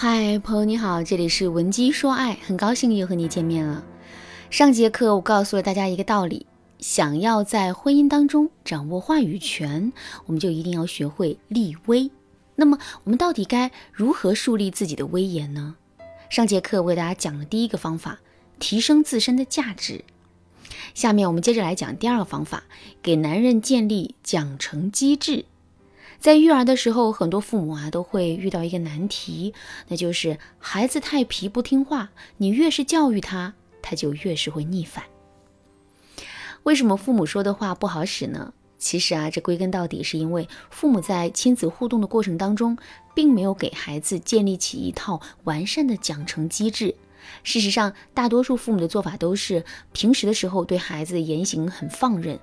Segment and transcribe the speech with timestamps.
[0.00, 3.82] 嗨，朋友你好，这里是文姬说爱，很高兴又和你见面了。
[4.48, 6.46] 上节课我告诉了大家一个道理，
[6.78, 9.92] 想要在婚姻当中掌握话语权，
[10.26, 12.08] 我们就一定要学会立威。
[12.54, 15.74] 那么我们到底该如何树立自己的威严呢？
[16.30, 18.20] 上节课我给大家讲了第一个方法，
[18.60, 20.04] 提升自身的价值。
[20.94, 22.62] 下面我们接着来讲第二个方法，
[23.02, 25.46] 给男人建立奖惩机制。
[26.20, 29.54] 在育儿的时候，很多父母啊都会遇到一个难题，
[29.86, 35.04] 那就是孩子太皮不听话，你越是教育他，他就越是会逆反。
[36.64, 38.52] 为什么父母说的话不好使呢？
[38.78, 42.76] 其实啊，这归根到底是因为父母在亲子互动的过程当中，
[43.14, 46.94] 并没有给孩子建立起一套完善的奖惩机制。
[47.42, 52.38] 事实上，大多数父母的做法都是平时的时候对孩子的言行很放任。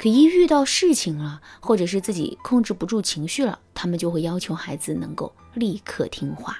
[0.00, 6.56] 可一遇到事情了，或者是自己控制不住情绪了，他们就会要求孩子能够立刻听话。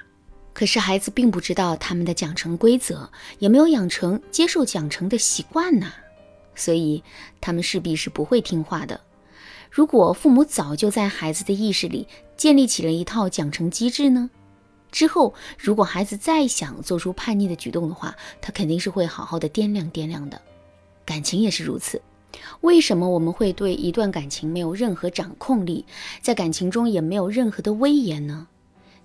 [0.53, 5.91] 可是孩子并不知道他们的奖惩规则，也没有养成接受奖惩的习惯呐，
[6.53, 7.03] 所以
[7.41, 9.01] 他们势必是不会听话的。
[9.71, 12.07] 如果父母早就在孩子的意识里
[12.37, 14.29] 建立起了一套奖惩机制呢，
[14.91, 20.39] 之后如果孩子再想做出叛逆的举动的话，他肯定是会好好的掂量掂量的。
[21.03, 21.99] 感情也是如此。
[22.61, 25.85] 为什么我们会对一段感情没有任何掌控力，
[26.21, 28.47] 在感情中也没有任何的威严呢？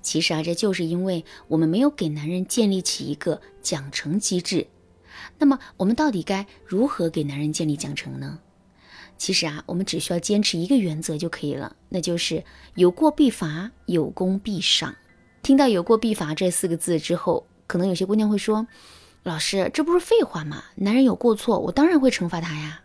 [0.03, 4.69] 其实啊，这就是因为我们没有给男人建立起一个奖惩机制。
[5.39, 8.39] 那么，我们到底该如何给男人建立奖惩呢？
[9.19, 14.95] 其实啊，我们只需要坚持一个原则就可以了，那就是有过必罚，有功必赏。
[15.43, 18.67] 听到“有过必罚”这四个字之后，可能有些姑娘会说
[19.25, 20.65] ：“老师，这不是废话吗？
[20.77, 22.83] 男人有过错，我当然会惩罚他呀。”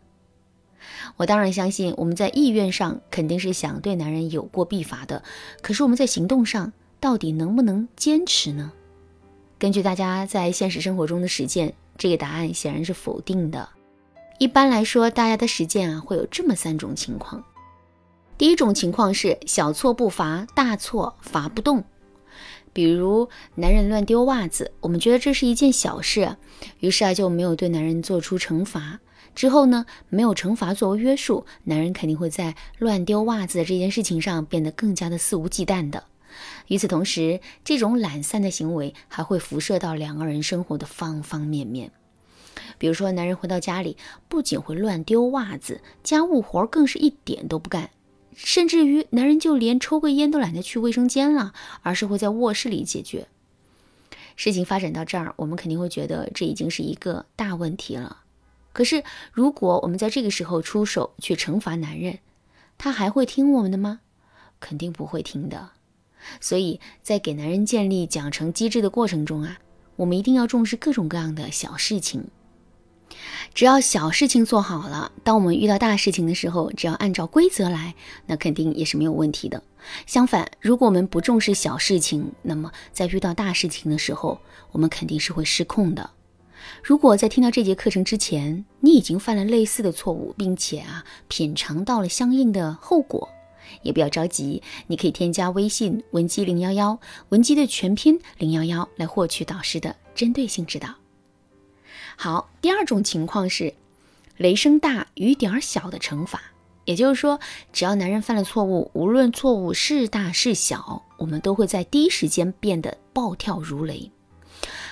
[1.18, 5.24] 我当然相信，我们在意愿上肯定是想对男人有过必罚的，
[5.62, 8.72] 可是我们在行动上到底能不能坚持呢？
[9.60, 13.70] 根据大家在现实生活中的实践，这个答案显然是否定的。
[14.40, 17.44] 一般来说，大家的实践啊会有这么三种情况：
[18.40, 21.84] 第一种情况是小错不罚，大错罚不动。
[22.74, 26.38] 比如男人乱丢袜子，我们觉得这是一件小事，
[26.80, 29.00] 于是啊就没有对男人做出惩罚。
[29.34, 36.04] 之后呢，没有惩罚作为约束，男人肯定会在乱丢袜子的这件事情上变得更加的肆无忌惮的。
[36.68, 41.92] 与此同时，这种懒散的行为还会辐射到两个人生活的方方面面。
[42.78, 43.96] 比如说，男人回到家里，
[44.28, 47.90] 不仅会乱丢袜子，家务活更是一点都不干，
[48.36, 53.28] 甚至于男人就连抽个烟都懒得去卫生间了，而是会在卧室里解决。
[54.36, 58.22] 事情发展到这儿，我们肯定会觉得这已经是一个大问题了。
[58.74, 59.04] 可是，
[59.34, 62.20] 如果我们在这个时候出手去惩罚男人，
[62.78, 64.00] 他还会听我们的吗？
[64.60, 65.72] 肯定不会听的。
[66.40, 69.60] 所以在给男人建立奖惩机制的过程中啊，
[69.98, 72.26] 我们一定要重视各种各样的小事情。
[73.54, 77.96] 只要小事情做好了，当我们遇到大事情的时候，只要按照规则来，
[78.28, 79.64] 那肯定也是没有问题的。
[80.06, 84.40] 相反，如果我们不重视小事情，那么在遇到大事情的时候，
[84.72, 86.10] 我们肯定是会失控的。
[86.84, 93.28] 如果在听到这节课程之前，你已经犯了类似的错误，并且啊品尝到了相应的后果，
[93.82, 97.00] 也不要着急，你可以添加微信文姬零幺幺，
[97.30, 101.01] 文姬的全拼零幺幺来获取导师的针对性指导。
[102.24, 103.74] 好，第二种情况是
[104.38, 106.40] 雷声大雨点小的惩罚，
[106.86, 107.40] 也就是说，
[107.74, 114.12] 只要男人犯了错误，无论错误是大是小，我们都会在第一时间变得暴跳如雷。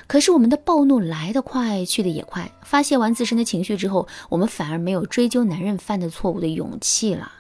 [0.08, 2.52] 可是我们的暴怒来得快，去得也快。
[2.64, 7.32] 发泄完自身的情绪之后，我们反而没有追究男人犯的错误的勇气了。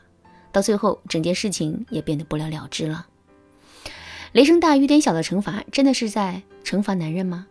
[0.51, 3.07] 到最后，整件事情也变得不了了之了。
[4.33, 7.47] 雷声大雨点小的惩罚，真的是在惩罚男人吗？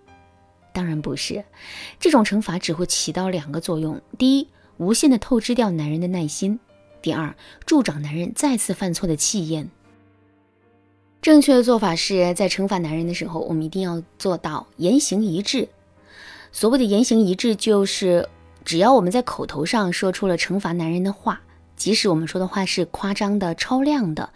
[0.73, 1.45] 当然不是。
[1.99, 6.59] 这种惩罚只会起到两个作用：第一，无限的透支掉男人的耐心；
[7.03, 7.35] 第二，
[7.67, 9.71] 助长男人再次犯错的气焰。
[11.21, 15.69] 正确的做法是在惩罚男人的时候，我们一定要做到言行一致。
[16.53, 18.29] 所谓的言行一致，就是
[18.65, 21.41] 只要我们在口头上说出了惩罚男人的话，
[21.77, 24.31] 即使我们说的话是夸张的、超量的，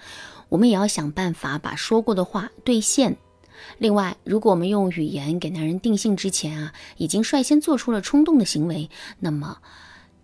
[0.48, 3.16] 我们也要想办法把说过的话兑现。
[3.78, 8.88] 另外，如果我们用语言给男人定性之前啊，已经率先做出了冲动的行为，
[9.20, 9.58] 那么。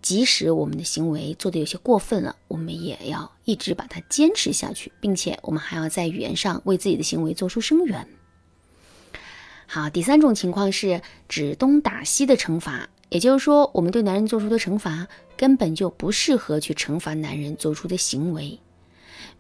[0.00, 8.08] 即使我们的行为做的有些过分了，我们也要一直把它坚持下去，并且我们还要在语言上为自己的行为做出声援。
[9.66, 18.60] 好，第三种情况是指东打西的惩罚，也就是说，我们对男人做出的惩罚根本就不适合去惩罚男人做出的行为。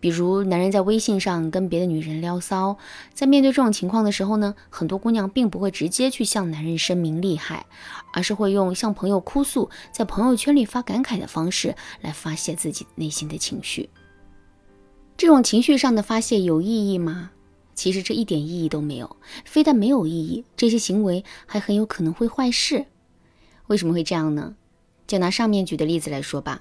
[0.00, 2.76] 比如男人在微信上跟别的女人撩骚，
[3.12, 7.66] 在面对这种情况的时候呢，很多姑娘并不会直接去向男人声明厉害，
[8.12, 13.90] 而是会用向朋友哭诉，在朋友圈里发感慨的方式来发泄自己内心的情绪。
[15.16, 17.32] 这种情绪上的发泄有意义吗？
[17.74, 22.86] 其实这一点意义都没有，非但没有意义，这些行为还很有可能会坏事。
[23.66, 24.54] 为什么会这样呢？
[25.06, 26.60] 就拿上面举的例子来说吧，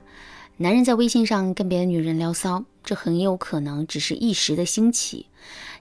[0.59, 5.27] 男人在微信上跟别的女人聊骚，这很有可能只是一时的兴起。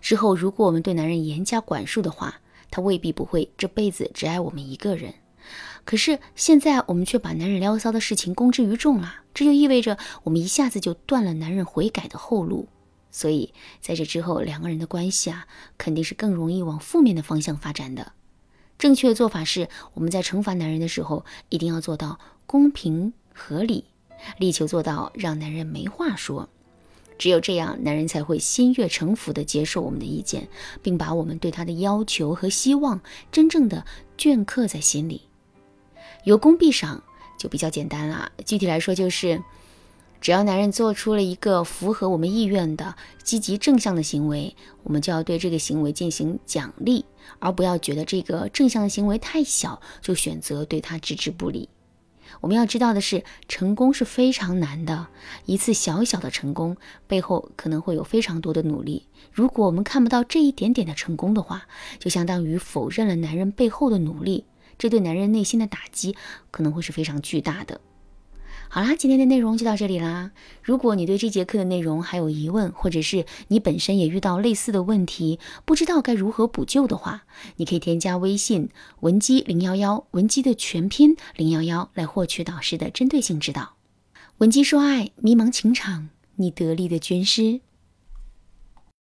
[0.02, 5.14] 之后，如果我们对男人严加管束的话，他未必不会这辈子只爱我们一个人。
[5.86, 12.68] 可是现在我们却把男人撩骚的事情公之于众了，这就意味着我们一下子就断了男人悔改的后路。
[13.10, 15.46] 所以，在这之后，两个人的关系啊，
[15.78, 18.12] 肯定是更容易往负面的方向发展的。
[18.76, 23.86] 正确的做法是，我们在惩罚男人的时候，一定要做到公平合理，
[24.38, 26.48] 力求做到让男人没话说。
[27.18, 30.48] 只有这样，男人才会心悦诚服地接受我们的意见，
[30.82, 33.00] 并把我们对他的要求和希望
[33.32, 33.86] 真正的
[34.18, 35.22] 镌刻在心里。
[36.24, 37.02] 有功必赏，
[37.38, 38.30] 就比较简单了。
[38.44, 39.42] 具体来说，就是。
[40.18, 47.04] 只要男人做出了一个符合我们意愿的积极正向的行为，我们就要对这个行为进行奖励，
[47.38, 51.68] 而不要觉得这个正向的行为太小，就选择对他置之不理。
[52.40, 55.08] 我们要知道的是，成功是非常难的，
[55.44, 56.76] 一次小小的成功
[57.06, 59.06] 背后可能会有非常多的努力。
[59.32, 61.66] 如果我们看不到这一点点的成功的话，
[61.98, 64.44] 就相当于否认了男人背后的努力，
[64.78, 66.16] 这对男人内心的打击
[66.50, 67.80] 可能会是非常巨大的。
[68.68, 70.32] 好啦，今天的内容就到这里啦。
[70.62, 77.24] 如果你对这节课的内容还有疑问，或者是你本身也遇到类似的问题，不知道该如何补救的话，
[77.56, 78.68] 你可以添加微信
[79.00, 83.76] 文姬零幺幺，文姬的全拼零幺幺，来获取导师的针对性指导。
[84.38, 87.60] 文姬说爱，迷茫情场，你得力的军师。